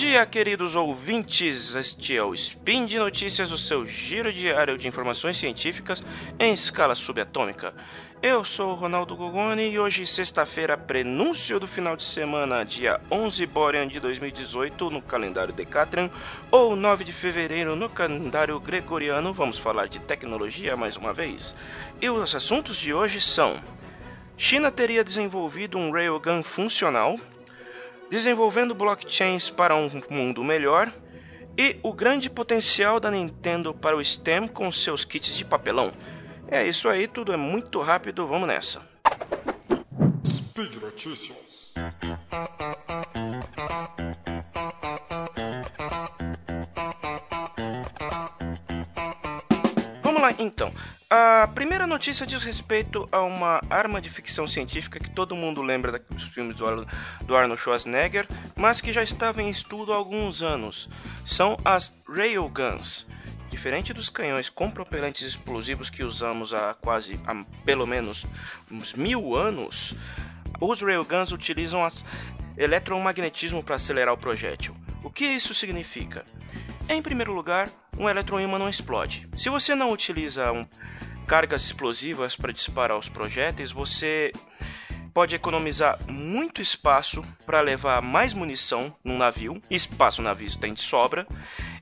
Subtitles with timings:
[0.00, 1.74] dia, queridos ouvintes.
[1.74, 6.02] Este é o Spin de Notícias, o seu giro diário de informações científicas
[6.38, 7.74] em escala subatômica.
[8.22, 13.44] Eu sou o Ronaldo Gogoni e hoje, sexta-feira, prenúncio do final de semana, dia 11
[13.44, 16.10] Borean de 2018 no calendário Decatrian
[16.50, 21.54] ou 9 de fevereiro no calendário Gregoriano, vamos falar de tecnologia mais uma vez.
[22.00, 23.60] E os assuntos de hoje são:
[24.38, 27.20] China teria desenvolvido um railgun funcional,
[28.10, 30.92] desenvolvendo blockchains para um mundo melhor
[31.56, 35.92] e o grande potencial da Nintendo para o STEM com seus kits de papelão.
[36.48, 38.82] É isso aí, tudo é muito rápido, vamos nessa.
[40.26, 41.74] Speed Notícias.
[50.02, 50.72] Vamos lá então.
[51.12, 56.00] A primeira notícia diz respeito a uma arma de ficção científica que todo mundo lembra
[56.08, 56.86] dos filmes do, Ar
[57.24, 60.88] do Arnold Schwarzenegger, mas que já estava em estudo há alguns anos.
[61.26, 63.08] São as Railguns.
[63.50, 68.24] Diferente dos canhões com propelentes explosivos que usamos há quase, há pelo menos
[68.70, 69.94] uns mil anos,
[70.60, 72.04] os railguns utilizam as
[72.56, 74.76] eletromagnetismo para acelerar o projétil.
[75.02, 76.24] O que isso significa?
[76.92, 79.28] Em primeiro lugar, um eletroímã não explode.
[79.36, 80.66] Se você não utiliza um,
[81.24, 84.32] cargas explosivas para disparar os projéteis, você
[85.14, 89.62] pode economizar muito espaço para levar mais munição num navio.
[89.70, 91.28] Espaço no navio tem de sobra.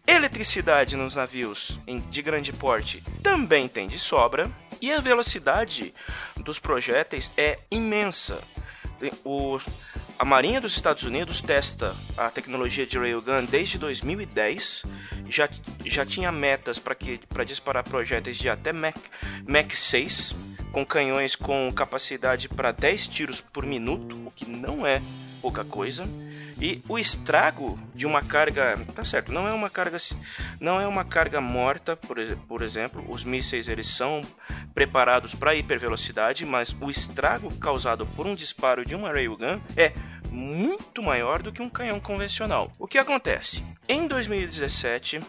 [0.06, 4.50] Eletricidade nos navios de grande porte também tem de sobra.
[4.78, 5.94] E a velocidade
[6.36, 8.42] dos projéteis é imensa.
[9.24, 9.58] O,
[10.18, 14.82] a Marinha dos Estados Unidos testa a tecnologia de railgun desde 2010.
[15.28, 15.48] Já,
[15.86, 18.98] já tinha metas para disparar projéteis de até Mach,
[19.46, 20.34] Mach 6,
[20.72, 25.00] com canhões com capacidade para 10 tiros por minuto, o que não é
[25.40, 26.04] pouca coisa.
[26.60, 29.98] E o estrago de uma carga, tá certo, não é uma carga,
[30.60, 32.16] não é uma carga morta, por,
[32.48, 34.22] por exemplo, os mísseis eles são
[34.74, 39.92] preparados para hipervelocidade, mas o estrago causado por um disparo de uma railgun é
[40.30, 42.70] muito maior do que um canhão convencional.
[42.78, 43.64] O que acontece?
[43.88, 45.20] Em 2017,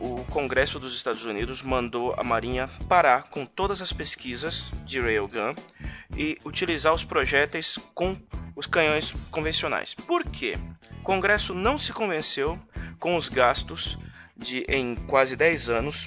[0.00, 5.54] o Congresso dos Estados Unidos mandou a Marinha parar com todas as pesquisas de railgun
[6.16, 8.16] e utilizar os projéteis com
[8.56, 9.94] os canhões convencionais.
[9.94, 10.56] Por quê?
[11.00, 12.58] O Congresso não se convenceu
[12.98, 13.98] com os gastos
[14.36, 16.06] de em quase 10 anos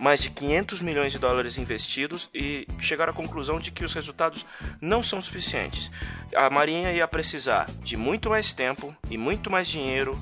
[0.00, 4.46] mais de 500 milhões de dólares investidos e chegaram à conclusão de que os resultados
[4.80, 5.90] não são suficientes.
[6.34, 10.18] A Marinha ia precisar de muito mais tempo e muito mais dinheiro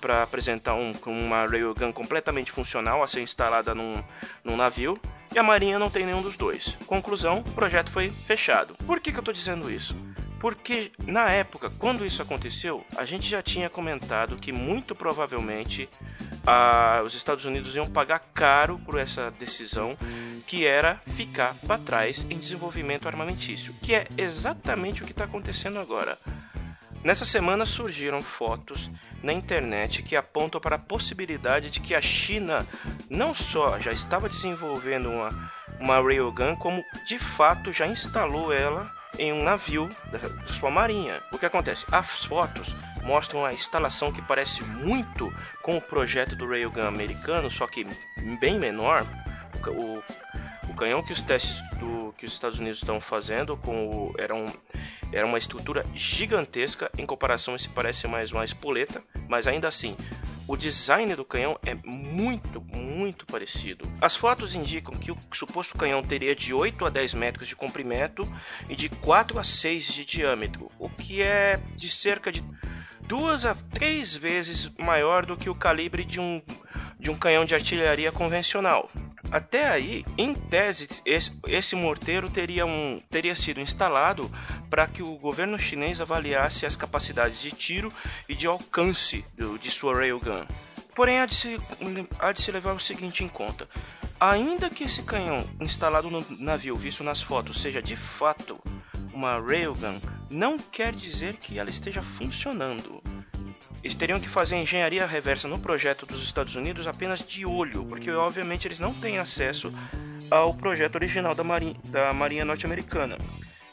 [0.00, 3.94] para apresentar um, uma railgun completamente funcional a ser instalada num,
[4.44, 5.00] num navio
[5.32, 6.76] e a Marinha não tem nenhum dos dois.
[6.86, 8.74] Conclusão: o projeto foi fechado.
[8.84, 9.96] Por que, que eu estou dizendo isso?
[10.40, 15.86] Porque na época, quando isso aconteceu, a gente já tinha comentado que muito provavelmente
[17.04, 19.96] os Estados Unidos iam pagar caro por essa decisão,
[20.46, 25.78] que era ficar para trás em desenvolvimento armamentício, que é exatamente o que está acontecendo
[25.78, 26.18] agora.
[27.04, 28.90] Nessa semana surgiram fotos
[29.22, 32.66] na internet que apontam para a possibilidade de que a China
[33.10, 39.32] não só já estava desenvolvendo uma, uma railgun, como de fato já instalou ela em
[39.32, 40.18] um navio da
[40.54, 41.20] sua marinha.
[41.32, 41.86] O que acontece?
[41.90, 45.32] As fotos mostram a instalação que parece muito
[45.62, 47.86] com o projeto do Railgun americano, só que
[48.40, 49.04] bem menor.
[49.66, 50.02] O,
[50.70, 54.34] o canhão que os testes do, que os Estados Unidos estão fazendo com o, era,
[54.34, 54.46] um,
[55.12, 59.96] era uma estrutura gigantesca, em comparação se parece mais uma espoleta, mas ainda assim
[60.50, 63.84] o design do canhão é muito, muito parecido.
[64.00, 68.26] As fotos indicam que o suposto canhão teria de 8 a 10 metros de comprimento
[68.68, 72.42] e de 4 a 6 de diâmetro, o que é de cerca de
[73.02, 76.42] duas a três vezes maior do que o calibre de um,
[76.98, 78.90] de um canhão de artilharia convencional.
[79.30, 84.30] Até aí, em tese, esse, esse morteiro teria, um, teria sido instalado
[84.68, 87.92] para que o governo chinês avaliasse as capacidades de tiro
[88.28, 90.44] e de alcance do, de sua railgun.
[90.94, 91.56] Porém, há de, se,
[92.18, 93.68] há de se levar o seguinte em conta:
[94.18, 98.60] ainda que esse canhão instalado no navio visto nas fotos seja de fato
[99.12, 102.99] uma railgun, não quer dizer que ela esteja funcionando.
[103.82, 108.10] Eles teriam que fazer engenharia reversa no projeto dos Estados Unidos apenas de olho, porque
[108.10, 109.72] obviamente eles não têm acesso
[110.30, 113.16] ao projeto original da, Marinha, da Marinha Norte-Americana.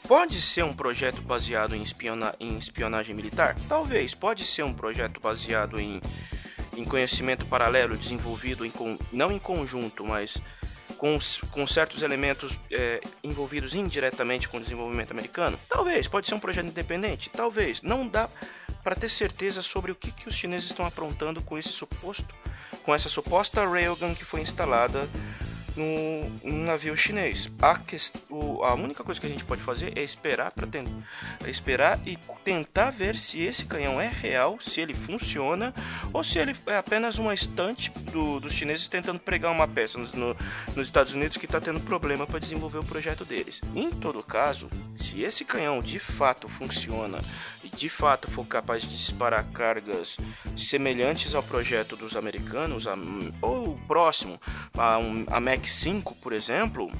[0.08, 3.54] Pode ser um projeto baseado em, espiona em espionagem militar?
[3.68, 4.14] Talvez.
[4.14, 6.00] Pode ser um projeto baseado em,
[6.74, 8.72] em conhecimento paralelo desenvolvido em,
[9.12, 10.40] não em conjunto, mas
[10.96, 11.18] com,
[11.50, 15.58] com certos elementos é, envolvidos indiretamente com o desenvolvimento americano?
[15.68, 16.08] Talvez.
[16.08, 17.28] Pode ser um projeto independente?
[17.28, 17.82] Talvez.
[17.82, 18.30] Não dá
[18.88, 22.34] para ter certeza sobre o que, que os chineses estão aprontando com esse suposto,
[22.82, 25.06] com essa suposta railgun que foi instalada
[25.78, 27.50] no, navio chinês.
[27.60, 27.96] A, que,
[28.28, 30.68] o, a única coisa que a gente pode fazer é esperar para
[31.44, 35.72] é esperar e tentar ver se esse canhão é real, se ele funciona
[36.12, 40.06] ou se ele é apenas uma estante do, dos chineses tentando pregar uma peça no,
[40.12, 40.36] no,
[40.76, 43.60] nos Estados Unidos que está tendo problema para desenvolver o projeto deles.
[43.74, 47.18] Em todo caso, se esse canhão de fato funciona
[47.62, 50.16] e de fato for capaz de disparar cargas
[50.56, 52.94] semelhantes ao projeto dos americanos a,
[53.40, 54.40] ou próximo
[54.76, 56.90] a, um, a Mac 5, por exemplo,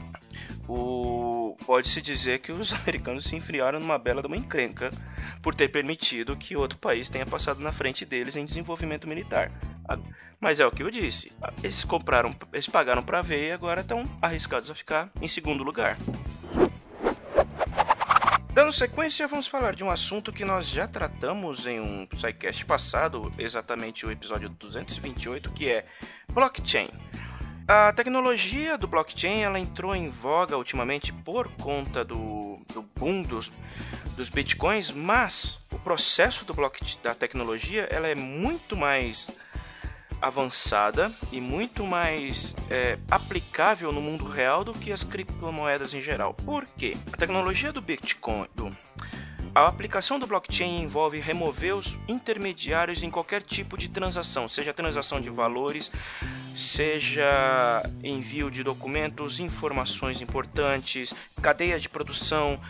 [0.69, 1.57] o...
[1.65, 4.91] pode-se dizer que os americanos se enfriaram numa bela de uma encrenca
[5.43, 9.51] por ter permitido que outro país tenha passado na frente deles em desenvolvimento militar.
[10.41, 11.33] Mas é o que eu disse,
[11.63, 15.97] eles compraram, eles pagaram para ver e agora estão arriscados a ficar em segundo lugar.
[18.53, 23.33] Dando sequência, vamos falar de um assunto que nós já tratamos em um sidecast passado,
[23.39, 25.87] exatamente o episódio 228, que é
[26.33, 26.89] blockchain.
[27.71, 33.53] A tecnologia do blockchain ela entrou em voga ultimamente por conta do, do boom dos,
[34.17, 39.29] dos bitcoins, mas o processo do blockchain, da tecnologia ela é muito mais
[40.19, 46.33] avançada e muito mais é, aplicável no mundo real do que as criptomoedas em geral.
[46.33, 46.97] Por quê?
[47.13, 48.75] A tecnologia do Bitcoin, do,
[49.55, 55.21] a aplicação do blockchain envolve remover os intermediários em qualquer tipo de transação, seja transação
[55.21, 55.93] de valores,
[56.59, 62.61] seja envio de documentos, informações importantes, cadeia de produção,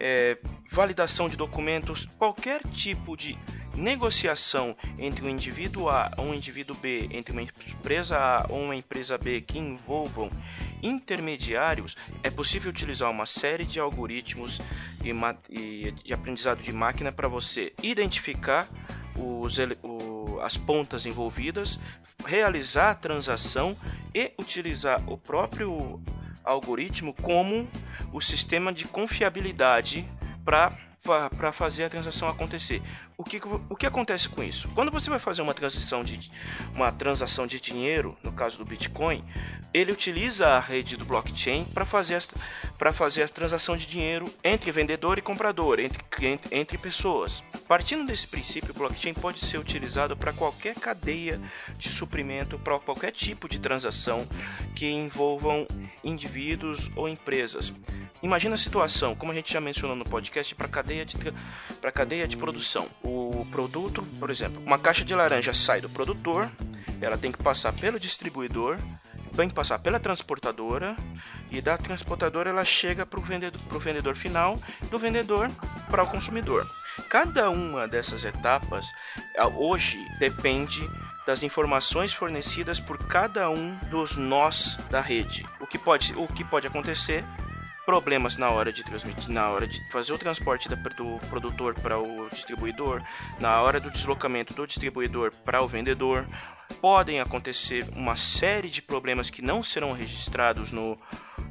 [0.00, 0.36] é,
[0.70, 3.38] validação de documentos, qualquer tipo de
[3.76, 8.74] negociação entre um indivíduo A ou um indivíduo B, entre uma empresa A ou uma
[8.74, 10.28] empresa B que envolvam
[10.82, 14.60] intermediários, é possível utilizar uma série de algoritmos
[15.04, 15.12] e,
[15.50, 18.68] e de aprendizado de máquina para você identificar
[19.16, 19.95] os, o,
[20.46, 21.78] as pontas envolvidas,
[22.24, 23.76] realizar a transação
[24.14, 26.00] e utilizar o próprio
[26.44, 27.68] algoritmo como
[28.12, 30.08] o sistema de confiabilidade
[30.44, 30.78] para
[31.52, 32.82] fazer a transação acontecer.
[33.16, 34.68] O que, o que acontece com isso?
[34.74, 36.30] Quando você vai fazer uma transição de
[36.74, 39.24] uma transação de dinheiro, no caso do Bitcoin,
[39.72, 42.22] ele utiliza a rede do blockchain para fazer,
[42.78, 47.42] para fazer a transação de dinheiro entre vendedor e comprador, entre, entre, entre pessoas.
[47.68, 51.40] Partindo desse princípio, o blockchain pode ser utilizado para qualquer cadeia
[51.76, 54.26] de suprimento, para qualquer tipo de transação
[54.74, 55.66] que envolvam
[56.02, 57.72] indivíduos ou empresas.
[58.22, 61.16] Imagina a situação, como a gente já mencionou no podcast, para cadeia de
[61.80, 62.88] para cadeia de produção.
[63.02, 66.50] O produto, por exemplo, uma caixa de laranja sai do produtor,
[67.00, 68.78] ela tem que passar pelo distribuidor,
[69.36, 70.96] tem que passar pela transportadora
[71.50, 74.58] e da transportadora ela chega para o vendedor, vendedor final,
[74.90, 75.50] do vendedor
[75.90, 76.66] para o consumidor.
[77.10, 78.86] Cada uma dessas etapas
[79.56, 80.88] hoje depende
[81.26, 85.44] das informações fornecidas por cada um dos nós da rede.
[85.60, 87.22] O que pode, o que pode acontecer
[87.86, 90.76] problemas na hora de transmitir, na hora de fazer o transporte do
[91.30, 93.00] produtor para o distribuidor,
[93.38, 96.26] na hora do deslocamento do distribuidor para o vendedor.
[96.80, 100.98] Podem acontecer uma série de problemas que não serão registrados no,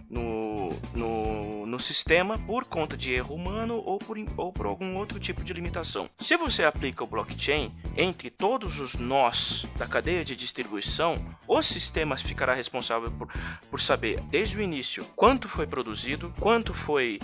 [0.09, 5.19] no, no, no sistema por conta de erro humano ou por, ou por algum outro
[5.19, 6.09] tipo de limitação.
[6.19, 11.15] Se você aplica o blockchain entre todos os nós da cadeia de distribuição,
[11.47, 13.29] o sistema ficará responsável por,
[13.69, 17.19] por saber desde o início quanto foi produzido, quanto foi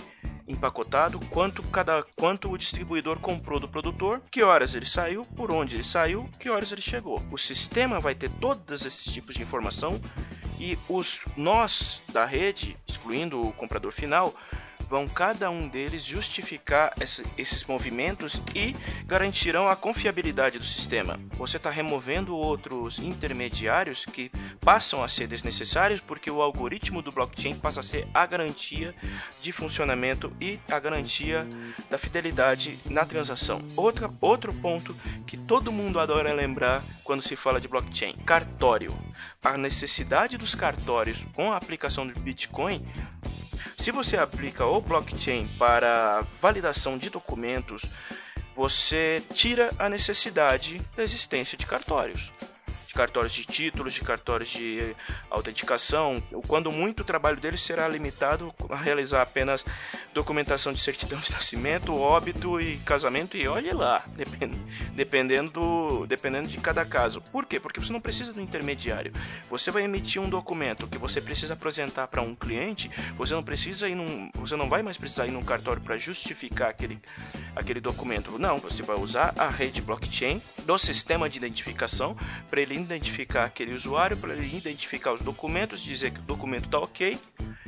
[0.46, 5.76] empacotado, quanto cada quanto o distribuidor comprou do produtor, que horas ele saiu, por onde
[5.76, 7.22] ele saiu, que horas ele chegou.
[7.30, 10.00] O sistema vai ter todos esses tipos de informação
[10.58, 14.34] e os nós da rede, excluindo o comprador final,
[14.92, 21.18] vão cada um deles justificar esse, esses movimentos e garantirão a confiabilidade do sistema.
[21.30, 24.30] Você está removendo outros intermediários que
[24.60, 28.94] passam a ser desnecessários porque o algoritmo do blockchain passa a ser a garantia
[29.40, 31.48] de funcionamento e a garantia
[31.88, 33.62] da fidelidade na transação.
[33.74, 34.94] Outra, outro ponto
[35.26, 38.94] que todo mundo adora lembrar quando se fala de blockchain: cartório.
[39.42, 42.84] A necessidade dos cartórios com a aplicação do Bitcoin
[43.82, 47.82] se você aplica o blockchain para validação de documentos,
[48.54, 52.32] você tira a necessidade da existência de cartórios.
[52.92, 54.94] De cartórios de títulos, de cartórios de
[55.30, 56.22] autenticação.
[56.46, 59.64] Quando muito, o trabalho deles será limitado a realizar apenas
[60.12, 64.04] documentação de certidão de nascimento, óbito e casamento, e olhe lá,
[64.94, 67.22] dependendo, do, dependendo de cada caso.
[67.32, 67.58] Por quê?
[67.58, 69.12] Porque você não precisa do intermediário.
[69.48, 73.88] Você vai emitir um documento que você precisa apresentar para um cliente, você não precisa
[73.88, 77.00] ir num, você não vai mais precisar ir num cartório para justificar aquele,
[77.56, 78.38] aquele documento.
[78.38, 82.14] Não, você vai usar a rede blockchain do sistema de identificação
[82.50, 86.78] para ele identificar aquele usuário, para ele identificar os documentos, dizer que o documento está
[86.78, 87.18] ok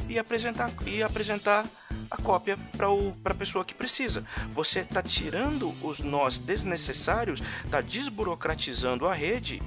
[0.08, 1.66] e apresentar e apresentar
[2.10, 4.24] a cópia para a pessoa que precisa.
[4.52, 9.60] Você está tirando os nós desnecessários, está desburocratizando a rede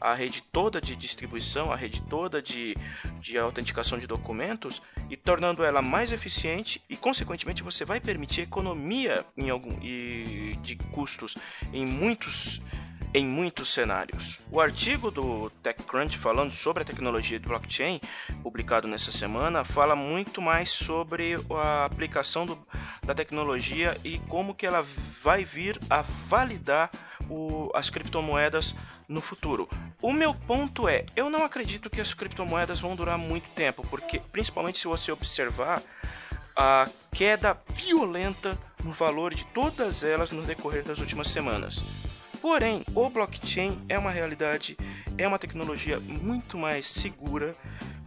[0.00, 2.76] a rede toda de distribuição, a rede toda de,
[3.20, 9.24] de autenticação de documentos e tornando ela mais eficiente e, consequentemente, você vai permitir economia
[9.36, 11.36] em algum, e, de custos
[11.72, 12.60] em muitos
[13.14, 14.38] em muitos cenários.
[14.50, 18.00] O artigo do TechCrunch falando sobre a tecnologia de blockchain,
[18.42, 22.58] publicado nessa semana, fala muito mais sobre a aplicação do,
[23.04, 24.84] da tecnologia e como que ela
[25.22, 26.90] vai vir a validar
[27.28, 28.74] o, as criptomoedas
[29.08, 29.68] no futuro.
[30.00, 34.18] O meu ponto é, eu não acredito que as criptomoedas vão durar muito tempo, porque
[34.18, 35.82] principalmente se você observar
[36.56, 41.84] a queda violenta no valor de todas elas no decorrer das últimas semanas.
[42.40, 44.76] Porém, o blockchain é uma realidade,
[45.16, 47.54] é uma tecnologia muito mais segura,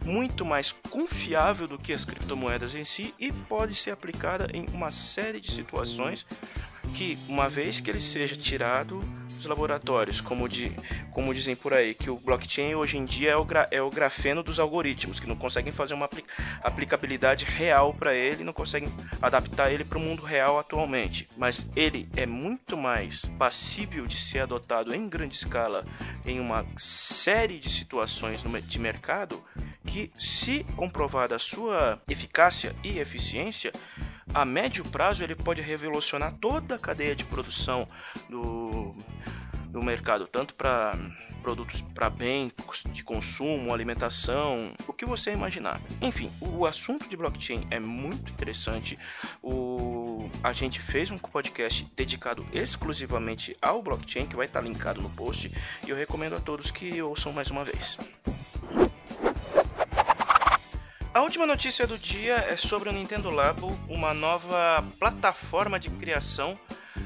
[0.04, 4.90] muito mais confiável do que as criptomoedas em si e pode ser aplicada em uma
[4.90, 6.26] série de situações
[6.94, 9.00] que, uma vez que ele seja tirado
[9.46, 10.72] laboratórios, como, de,
[11.12, 13.90] como dizem por aí, que o blockchain hoje em dia é o, gra, é o
[13.90, 16.08] grafeno dos algoritmos, que não conseguem fazer uma
[16.62, 18.88] aplicabilidade real para ele, não conseguem
[19.20, 21.28] adaptar ele para o mundo real atualmente.
[21.36, 25.84] Mas ele é muito mais passível de ser adotado em grande escala
[26.24, 29.42] em uma série de situações de mercado
[29.86, 33.72] que, se comprovada a sua eficácia e eficiência,
[34.34, 37.86] a médio prazo ele pode revolucionar toda a cadeia de produção
[38.28, 38.81] do,
[39.72, 40.92] do mercado, tanto para
[41.42, 42.52] produtos para bem
[42.92, 45.80] de consumo, alimentação, o que você imaginar.
[46.00, 48.98] Enfim, o assunto de blockchain é muito interessante.
[49.42, 55.08] O, a gente fez um podcast dedicado exclusivamente ao blockchain, que vai estar linkado no
[55.10, 55.50] post,
[55.86, 57.96] e eu recomendo a todos que ouçam mais uma vez.
[61.14, 66.58] A última notícia do dia é sobre o Nintendo Labo, uma nova plataforma de criação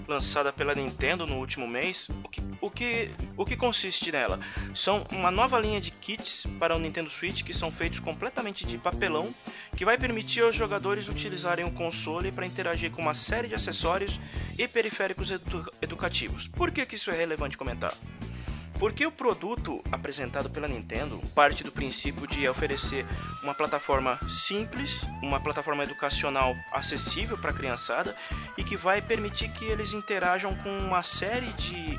[0.07, 2.09] lançada pela Nintendo no último mês.
[2.23, 4.41] O que, o que, o que consiste nela?
[4.75, 8.79] São uma nova linha de kits para o Nintendo Switch que são feitos completamente de
[8.79, 9.33] papelão,
[9.76, 14.21] que vai permitir aos jogadores utilizarem o console para interagir com uma série de acessórios
[14.59, 16.49] e periféricos edu educativos.
[16.49, 17.95] Por que, que isso é relevante comentar?
[18.78, 23.06] Porque o produto apresentado pela Nintendo parte do princípio de oferecer
[23.42, 28.14] uma plataforma simples, uma plataforma educacional acessível para a criançada
[28.56, 31.99] e que vai permitir que eles interajam com uma série de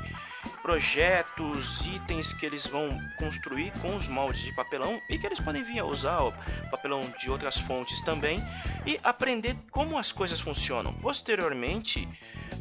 [0.68, 5.62] projetos, itens que eles vão construir com os moldes de papelão e que eles podem
[5.62, 6.32] vir a usar o
[6.70, 8.38] papelão de outras fontes também
[8.84, 10.92] e aprender como as coisas funcionam.
[10.92, 12.06] Posteriormente,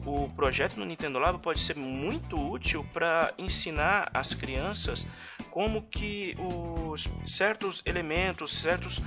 [0.05, 5.05] o projeto no Nintendo Lab pode ser muito útil para ensinar as crianças
[5.51, 9.01] como que os certos elementos, certos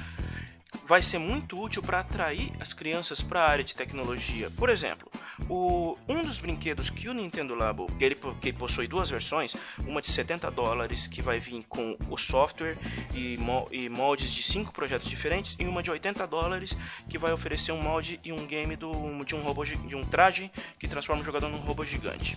[0.91, 4.51] vai ser muito útil para atrair as crianças para a área de tecnologia.
[4.51, 5.09] Por exemplo,
[5.49, 9.55] o, um dos brinquedos que o Nintendo Labo, ele que possui duas versões,
[9.87, 12.77] uma de 70 dólares que vai vir com o software
[13.15, 13.39] e,
[13.71, 16.77] e moldes de cinco projetos diferentes, e uma de 80 dólares
[17.09, 18.91] que vai oferecer um molde e um game do,
[19.25, 22.37] de um robô de um traje que transforma o jogador num robô gigante.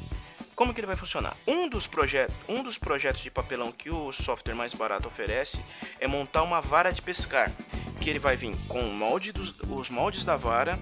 [0.55, 1.35] Como que ele vai funcionar?
[1.47, 5.63] Um dos, projetos, um dos projetos de papelão que o software mais barato oferece
[5.99, 7.51] é montar uma vara de pescar,
[7.99, 10.79] que ele vai vir com molde dos, os moldes da vara,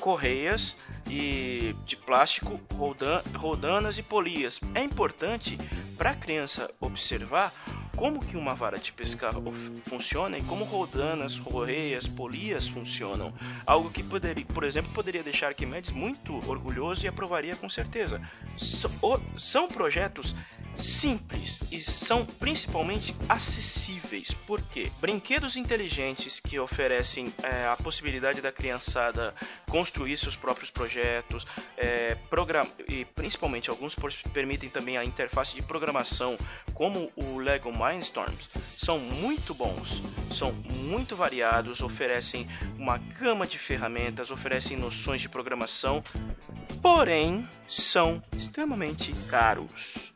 [0.00, 0.76] correias
[1.08, 4.60] e de plástico, rodan, rodanas e polias.
[4.74, 5.56] É importante
[5.96, 7.52] para a criança observar
[7.96, 9.32] como que uma vara de pescar
[9.84, 13.32] funciona e como rodanas, correias, polias funcionam.
[13.66, 18.20] Algo que poderia, por exemplo, poderia deixar Arquimedes muito orgulhoso e aprovaria com certeza.
[19.38, 20.34] São projetos
[20.74, 24.32] simples e são principalmente acessíveis.
[24.32, 24.90] Por quê?
[25.00, 29.34] Brinquedos inteligentes que oferecem é, a possibilidade da criançada
[29.68, 31.46] construir seus próprios projetos,
[31.76, 32.16] é,
[32.88, 33.94] e principalmente alguns
[34.32, 36.36] permitem também a interface de programação,
[36.74, 42.48] como o Lego Mindstorms, são muito bons, são muito variados, oferecem
[42.78, 46.02] uma gama de ferramentas, oferecem noções de programação,
[46.80, 50.11] porém são extremamente caros.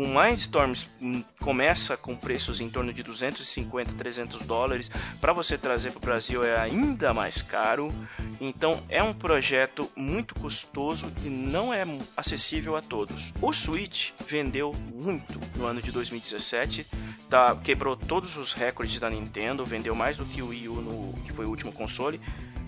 [0.00, 4.90] O, O Mindstorm hum, começa com preços em torno de 250, 300 dólares.
[5.20, 7.92] Para você trazer para o Brasil é ainda mais caro.
[8.40, 11.84] Então é um projeto muito custoso e não é
[12.16, 13.32] acessível a todos.
[13.42, 16.86] O Switch vendeu muito no ano de 2017,
[17.28, 21.12] tá, quebrou todos os recordes da Nintendo, vendeu mais do que o Wii U, no,
[21.24, 22.18] que foi o último console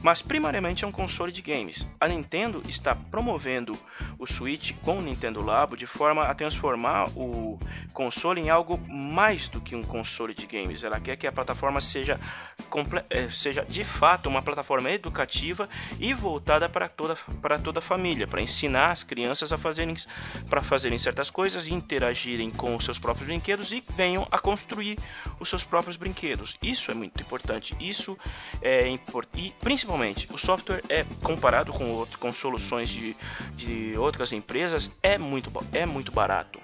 [0.02, 1.88] mas primariamente é um console de games.
[2.00, 3.72] A Nintendo está promovendo
[4.18, 7.58] o Switch com o Nintendo Labo de forma a transformar o
[7.92, 10.84] console em algo mais do que um console de games.
[10.84, 12.18] Ela quer que a plataforma seja,
[13.30, 15.68] seja de fato uma plataforma educativa
[16.00, 19.96] e voltada para toda, para toda a família, para ensinar as crianças a fazerem,
[20.48, 24.98] para fazerem certas coisas e interagirem com os seus próprios brinquedos e venham a construir
[25.38, 26.56] os seus próprios brinquedos.
[26.62, 27.76] Isso é muito importante.
[27.80, 28.18] Isso
[28.60, 28.82] é.
[29.60, 33.16] Principalmente principalmente, o software é comparado com, outro, com soluções de,
[33.54, 36.58] de outras empresas é muito, é muito barato.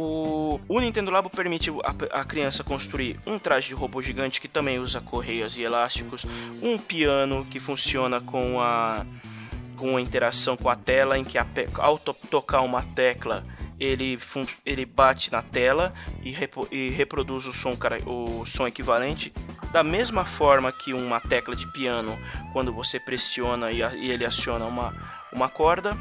[0.00, 4.46] O, o, Nintendo Labo permite a, a, criança construir um traje de robô gigante que
[4.46, 6.24] também usa correias e elásticos,
[6.62, 9.04] um piano que funciona com a,
[9.76, 11.44] com a interação com a tela, em que a,
[11.78, 13.44] ao to, tocar uma tecla
[13.80, 14.16] ele,
[14.64, 16.32] ele bate na tela e,
[16.70, 17.76] e reproduz o som,
[18.06, 19.32] o som equivalente
[19.72, 22.16] da mesma forma que uma tecla de piano
[22.52, 24.94] quando você pressiona e, e ele aciona uma,
[25.32, 25.96] uma corda.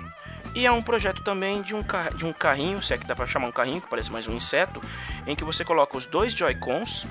[0.58, 1.84] E é um projeto também de um,
[2.16, 4.36] de um carrinho, se é que dá para chamar um carrinho, que parece mais um
[4.36, 4.82] inseto,
[5.28, 7.06] em que você coloca os dois Joy-Cons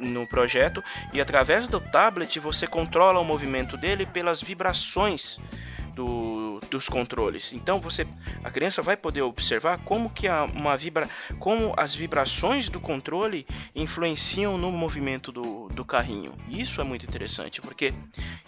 [0.00, 5.38] no projeto e através do tablet você controla o movimento dele pelas vibrações
[5.94, 7.52] do, dos controles.
[7.52, 8.04] Então você,
[8.42, 13.46] a criança vai poder observar como que a, uma vibra, como as vibrações do controle
[13.76, 16.32] influenciam no movimento do, do carrinho.
[16.48, 17.92] Isso é muito interessante porque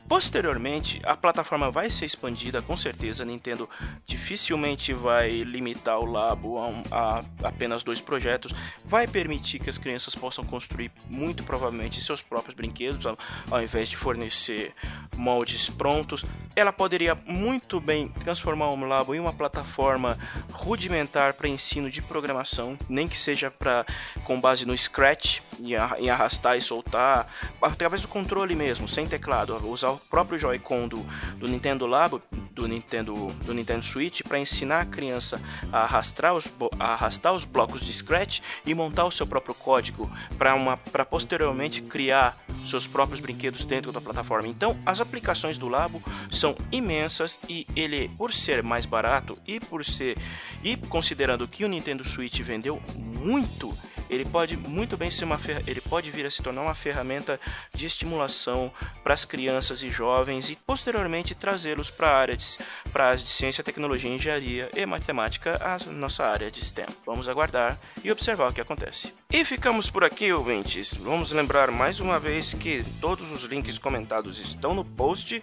[0.09, 3.69] posteriormente a plataforma vai ser expandida, com certeza a Nintendo
[4.07, 8.53] dificilmente vai limitar o Labo a, a apenas dois projetos,
[8.85, 13.17] vai permitir que as crianças possam construir muito provavelmente seus próprios brinquedos ao,
[13.51, 14.75] ao invés de fornecer
[15.17, 16.25] moldes prontos.
[16.55, 20.19] Ela poderia muito bem transformar o Labo em uma plataforma
[20.53, 23.87] rudimentar para ensino de programação, nem que seja para
[24.25, 27.12] com base no Scratch, em arrastar e soltar,
[27.61, 31.07] através do controle mesmo, sem teclado, usar o próprio Joy-Con do,
[31.39, 35.41] do Nintendo Labo, do Nintendo, do Nintendo Switch, para ensinar a criança
[35.73, 36.47] a arrastar, os,
[36.79, 42.37] a arrastar os blocos de Scratch e montar o seu próprio código para posteriormente criar
[42.67, 44.49] seus próprios brinquedos dentro da plataforma.
[44.49, 49.85] Então, as aplicações do Labo são imensas e ele, por ser mais barato e por
[49.85, 50.17] ser
[50.63, 53.77] e considerando que o Nintendo Switch vendeu muito,
[54.13, 57.41] ele pode muito bem ser uma ele pode vir a se tornar uma ferramenta
[57.75, 58.71] de estimulação
[59.03, 62.59] para as crianças e jovens e posteriormente trazê-los para a área de
[62.93, 66.87] para as de ciência, tecnologia, engenharia e matemática, a nossa área de STEM.
[67.07, 69.15] Vamos aguardar e observar o que acontece.
[69.31, 70.93] E ficamos por aqui, ouvintes.
[70.93, 75.43] Vamos lembrar mais uma vez que todos os links comentados estão no post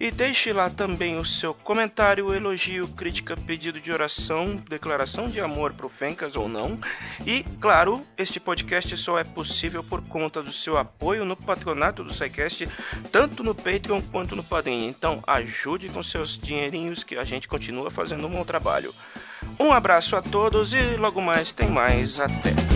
[0.00, 5.74] e deixe lá também o seu comentário, elogio, crítica, pedido de oração, declaração de amor
[5.74, 6.78] pro Fencas ou não.
[7.26, 12.12] E, claro, este podcast só é possível por conta do seu apoio no patronato do
[12.12, 12.68] SciCast,
[13.10, 14.86] tanto no Patreon quanto no Padrim.
[14.86, 18.94] Então, ajude com seus dinheirinhos que a gente continua fazendo um bom trabalho.
[19.58, 22.20] Um abraço a todos e logo mais tem mais.
[22.20, 22.75] Até!